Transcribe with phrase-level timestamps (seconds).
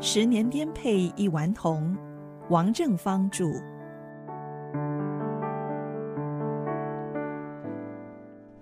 [0.00, 1.96] 十年颠沛一顽童，
[2.50, 3.46] 王正芳著。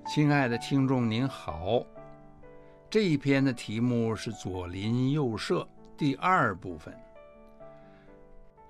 [0.07, 1.85] 亲爱的听众您好，
[2.89, 6.95] 这一篇的题目是左邻右舍第二部分。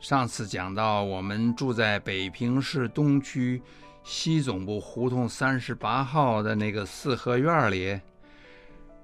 [0.01, 3.62] 上次讲到，我们住在北平市东区
[4.03, 8.01] 西总部胡同三十八号的那个四合院里，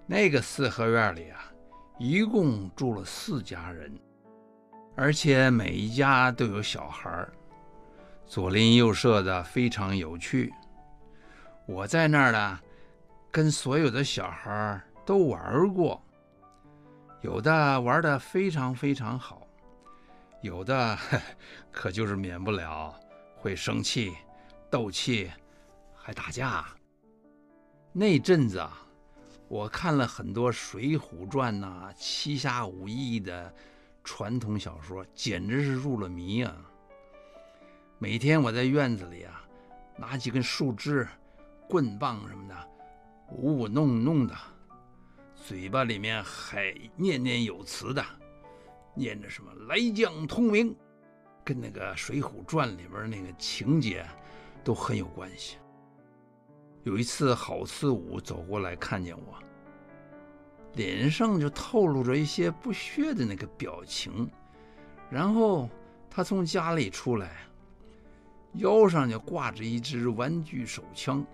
[0.05, 1.52] 那个四合院里啊，
[1.99, 3.93] 一共住了四家人，
[4.97, 7.29] 而且每一家都有小孩，
[8.27, 10.53] 左邻右舍的非常有趣。
[11.67, 12.59] 我在那儿呢，
[13.31, 16.03] 跟所有的小孩都玩过，
[17.21, 19.47] 有的玩的非常非常好，
[20.41, 20.99] 有的
[21.71, 22.93] 可就是免不了
[23.37, 24.13] 会生气、
[24.69, 25.31] 斗气，
[25.95, 26.67] 还打架。
[27.93, 28.85] 那阵子啊，
[29.53, 33.53] 我看了很多《水浒传》呐、七侠五义的
[34.03, 36.57] 传统小说，简直是入了迷啊！
[37.99, 39.45] 每天我在院子里啊，
[39.95, 41.07] 拿几根树枝。
[41.69, 42.69] 棍棒什么的，
[43.29, 44.35] 舞舞弄弄的，
[45.35, 48.03] 嘴巴里面还念念有词的，
[48.95, 50.75] 念着什么“来将通明”，
[51.45, 54.03] 跟那个《水浒传》里边那个情节
[54.65, 55.59] 都很有关系。
[56.85, 59.39] 有一次，郝四五走过来看见我，
[60.75, 64.29] 脸上就透露着一些不屑的那个表情，
[65.09, 65.71] 然后
[66.11, 67.47] 他从家里出来，
[68.55, 71.25] 腰上就挂着一支玩具手枪。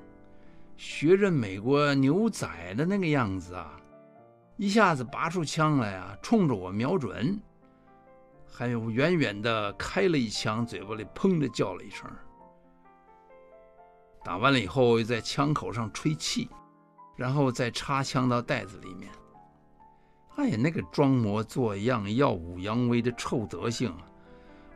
[0.76, 3.80] 学着美国牛仔的那个样子啊，
[4.56, 7.40] 一下子拔出枪来啊，冲着我瞄准，
[8.46, 12.08] 还有远远的开了一枪，嘴巴里砰的叫了一声。
[14.28, 16.50] 打完了以后，又在枪口上吹气，
[17.16, 19.10] 然后再插枪到袋子里面。
[20.36, 23.90] 哎呀，那个装模作样、耀武扬威的臭德行，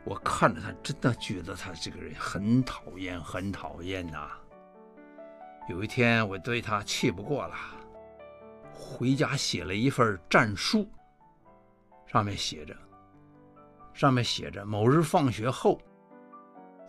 [0.05, 4.27] 我看着他，真的觉得他这个人很讨厌，很讨厌呐。
[5.69, 7.55] 有一天，我对他气不过了，
[8.73, 10.89] 回家写了一份战书，
[12.07, 12.75] 上面写着
[13.93, 15.79] ：“上面写着，某日放学后，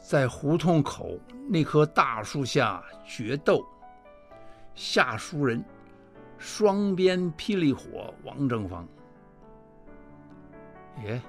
[0.05, 3.65] 在胡同口那棵大树下决斗，
[4.75, 5.65] 下书人，
[6.37, 8.87] 双鞭霹雳火，王正芳。”
[11.05, 11.23] 耶，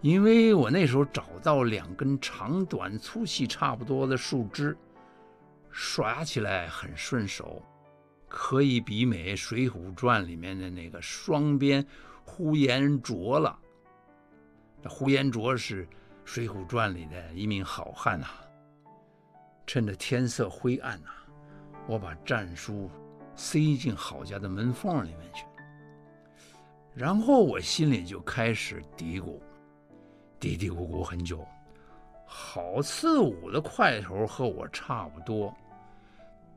[0.00, 4.76] 因为我那时候找到两根长短粗细差不多的树枝。
[5.70, 7.62] 耍起来很顺手，
[8.26, 11.86] 可以媲美《水浒传》里面的那个双鞭
[12.24, 13.56] 呼延灼了。
[14.84, 15.86] 呼延灼是
[16.30, 18.26] 《水浒传》里的一名好汉呐。
[19.66, 21.08] 趁着天色灰暗呐，
[21.86, 22.90] 我把战书
[23.34, 25.46] 塞进郝家的门缝里面去，
[26.92, 29.40] 然后我心里就开始嘀咕，
[30.38, 31.42] 嘀嘀咕咕很久。
[32.26, 35.56] 郝四五的块头和我差不多，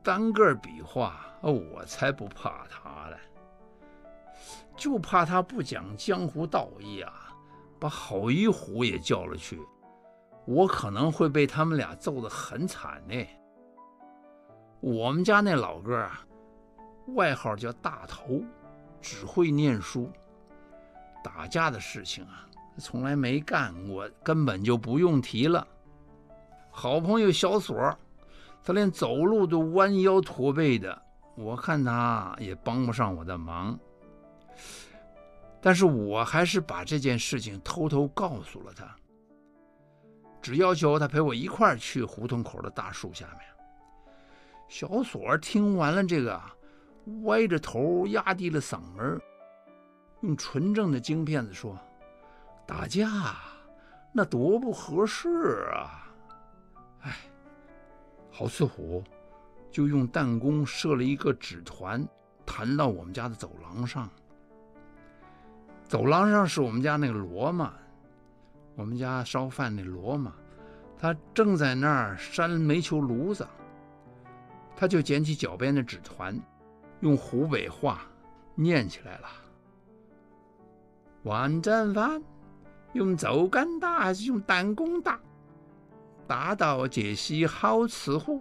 [0.02, 3.16] 单个比划，我才不怕他嘞，
[4.76, 7.21] 就怕他不讲江湖道义啊，
[7.82, 9.60] 把郝一虎也叫了去，
[10.44, 13.26] 我可能会被他们俩揍得很惨呢。
[14.78, 16.24] 我们家那老哥啊，
[17.16, 18.40] 外号叫大头，
[19.00, 20.08] 只会念书，
[21.24, 22.46] 打架的事情啊。
[22.78, 25.66] 从来没干过，根本就不用提了。
[26.70, 27.76] 好朋友小锁，
[28.62, 31.02] 他连走路都弯腰驼背的，
[31.34, 33.76] 我看他也帮不上我的忙。
[35.64, 38.96] 但是我还是把这件事情偷偷告诉了他，
[40.42, 43.40] 只要求他陪我一块儿去胡同口的大树下面。
[44.68, 46.42] 小锁听完了这个，
[47.22, 49.20] 歪着头，压低了嗓门，
[50.22, 51.78] 用纯正的京片子说。
[52.66, 53.36] 打架，
[54.12, 56.12] 那多不合适啊！
[57.02, 57.16] 哎，
[58.30, 59.02] 郝四虎
[59.70, 62.06] 就用弹弓射了一个纸团，
[62.46, 64.08] 弹到我们家的走廊上。
[65.92, 67.70] 走廊上是我们家那个骡马，
[68.76, 70.32] 我们家烧饭那骡马，
[70.98, 73.46] 他正在那儿扇煤球炉子，
[74.74, 76.34] 他就捡起脚边的纸团，
[77.00, 78.06] 用湖北话
[78.54, 79.28] 念起来了
[81.24, 82.22] ：“王正芳。”
[82.94, 85.20] 用竹竿打还是用弹弓打？
[86.26, 88.40] 大道解析好伺候。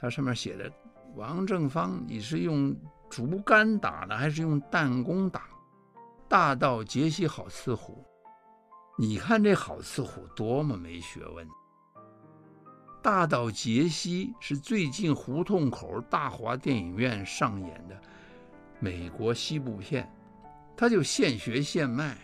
[0.00, 0.72] 它上面写的
[1.16, 2.74] ：“王正芳，你是用
[3.10, 5.42] 竹竿打的还是用弹弓打？”
[6.28, 8.04] 大道杰西好刺虎。
[8.98, 11.46] 你看这好刺虎多么没学问！
[13.00, 17.96] 大道杰西是最近胡同口大华电影院上演的
[18.80, 20.12] 美国西部片，
[20.76, 22.18] 他就现学现卖。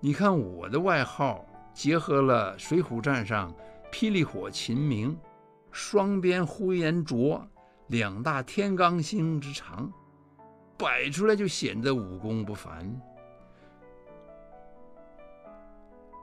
[0.00, 1.44] 你看我的外号
[1.74, 3.54] 结合了《水浒传》上
[3.92, 5.14] 霹雳火秦明、
[5.70, 7.46] 双鞭呼延灼
[7.88, 9.92] 两大天罡星之长，
[10.82, 13.00] 摆出来就显得武功不凡。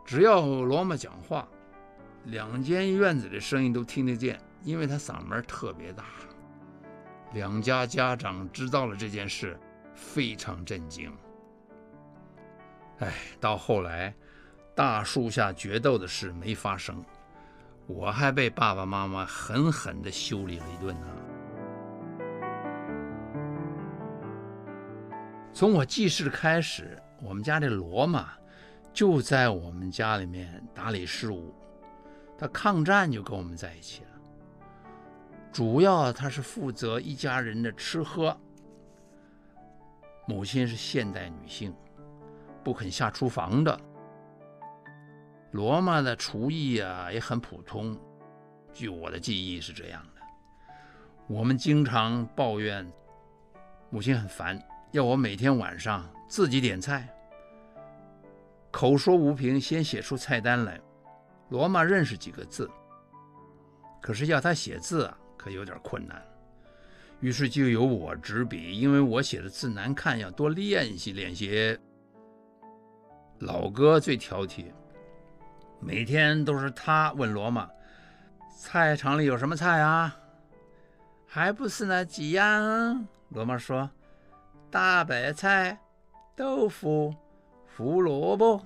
[0.06, 1.48] 只要罗马讲话，
[2.26, 6.04] 两间院子的声音都听得见，因为他嗓门特别大。
[7.32, 9.58] 两家家长知道了这件事，
[9.94, 11.10] 非常震惊。
[12.98, 14.14] 哎，到后来，
[14.76, 17.02] 大树下决斗的事没发生，
[17.86, 21.08] 我还被爸爸妈妈狠狠地修理了一顿呢。
[25.60, 28.30] 从我记事开始，我们家这罗马
[28.94, 31.54] 就在我们家里面打理事务。
[32.38, 34.10] 他抗战就跟我们在一起了。
[35.52, 38.40] 主要他是负责一家人的吃喝。
[40.26, 41.76] 母亲是现代女性，
[42.64, 43.78] 不肯下厨房的。
[45.52, 48.00] 罗马的厨艺啊也很普通，
[48.72, 50.22] 据我的记忆是这样的。
[51.28, 52.90] 我们经常抱怨
[53.90, 54.58] 母亲很烦，
[54.92, 57.08] 要我每天晚上自己点菜。
[58.72, 60.80] 口说无凭，先写出菜单来。
[61.50, 62.70] 罗马认识几个字，
[64.02, 65.18] 可是要他写字啊。
[65.38, 66.22] 可有点困难，
[67.22, 71.80] 于是就由我执笔，因为我写的字难看，要多练习练习。
[73.40, 74.66] 老哥最挑剔，
[75.80, 77.70] 每天都是他问罗马
[78.54, 80.14] ：“菜场里有什么菜啊？”
[81.26, 83.08] 还不是那几样。
[83.30, 83.90] 罗马说
[84.72, 85.80] ：“大白菜、
[86.36, 87.16] 豆腐、
[87.76, 88.62] 胡萝卜、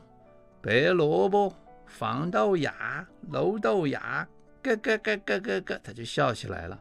[0.62, 1.54] 白萝卜、
[2.00, 4.28] 黄豆芽、绿豆芽。”
[4.64, 6.80] 咯咯咯咯咯咯，他就笑起来了。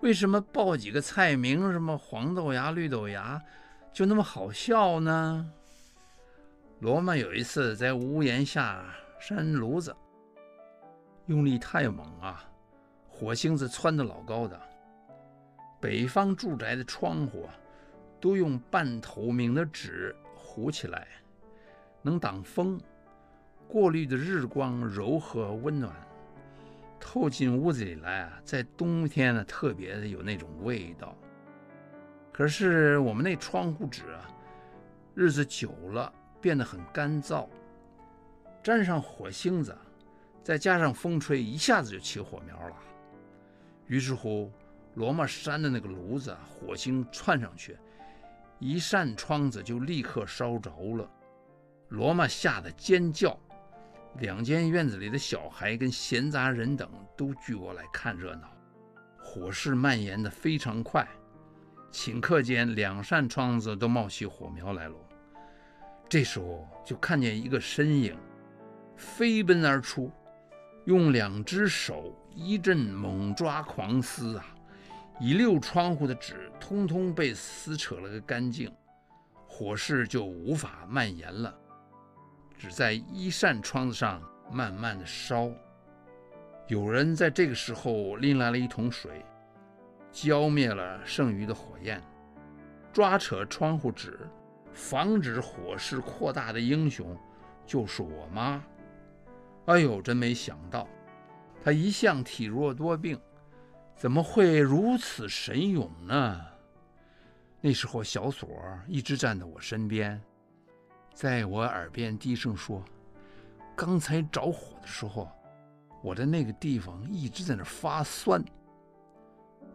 [0.00, 3.38] 为什么报几个菜名，什么黄豆芽、绿豆芽，
[3.92, 5.50] 就那么好笑呢？
[6.78, 8.82] 罗曼有一次在屋檐下
[9.18, 9.94] 扇炉子，
[11.26, 12.42] 用力太猛啊，
[13.06, 14.58] 火星子窜得老高的。
[15.78, 17.46] 北方住宅的窗户
[18.20, 21.08] 都用半透明的纸糊起来，
[22.02, 22.78] 能挡风，
[23.66, 25.94] 过滤的日光柔和温暖。
[27.00, 31.16] 透进屋子里来啊，在冬天呢，特别的有那种味道。
[32.30, 34.28] 可是我们那窗户纸啊，
[35.14, 37.48] 日子久了变得很干燥，
[38.62, 39.74] 沾上火星子，
[40.44, 42.76] 再加上风吹，一下子就起火苗了。
[43.86, 44.52] 于是乎，
[44.94, 47.76] 罗马山的那个炉子，火星窜上去，
[48.60, 51.10] 一扇窗子就立刻烧着了。
[51.88, 53.36] 罗马吓得尖叫。
[54.18, 58.48] 两间院子里的小孩跟闲杂人等都聚过来看热闹，
[59.22, 61.08] 火势蔓延得非常快，
[61.92, 64.94] 顷刻间两扇窗子都冒起火苗来了。
[66.08, 68.18] 这时候就看见一个身影
[68.96, 70.10] 飞奔而出，
[70.86, 74.44] 用两只手一阵猛抓狂撕啊，
[75.20, 78.74] 一溜窗户的纸通通被撕扯了个干净，
[79.46, 81.54] 火势就无法蔓延了。
[82.56, 85.50] 只在一扇窗子上慢慢的烧，
[86.68, 89.22] 有人在这个时候拎来了一桶水，
[90.10, 92.02] 浇灭了剩余的火焰。
[92.90, 94.18] 抓扯窗户纸，
[94.72, 97.14] 防止火势扩大的英雄，
[97.66, 98.64] 就是我妈。
[99.66, 100.88] 哎呦，真没想到，
[101.62, 103.20] 她一向体弱多病，
[104.00, 106.40] 怎么会如此神勇呢？
[107.60, 108.48] 那时候小锁
[108.88, 110.18] 一直站在我身边。
[111.12, 112.82] 在我耳边低声说
[113.76, 115.28] ：“刚才着火的时候，
[116.02, 118.42] 我的那个地方一直在那发酸。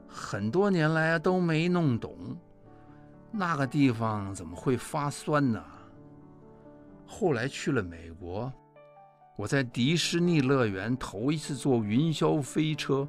[0.08, 2.36] 很多年来都没弄懂，
[3.29, 5.63] 那个地方怎么会发酸呢？
[7.05, 8.51] 后来去了美国，
[9.36, 13.08] 我在迪士尼乐园头一次坐云霄飞车，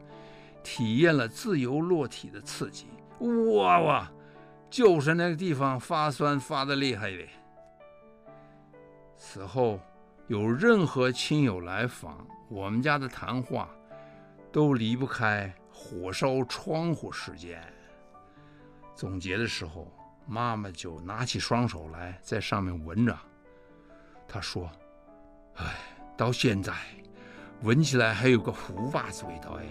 [0.67, 2.89] 体验了自由落体的刺激。
[3.21, 4.13] 哇哇，
[4.69, 7.29] 就是那个地方发酸发的厉害呗。”
[9.17, 9.79] 此后，
[10.27, 13.71] 有任何亲友来访，我们家的谈话
[14.51, 17.63] 都离不开火烧窗户事件。
[18.97, 19.87] 总结的时候，
[20.27, 23.17] 妈妈就拿起双手来，在上面闻着。
[24.27, 24.69] 她说
[25.59, 25.65] ：“哎，
[26.17, 26.73] 到现在
[27.63, 29.65] 闻起来还有个糊巴子味道哎。”